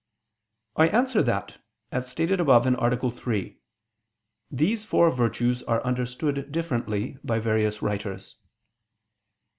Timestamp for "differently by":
6.51-7.37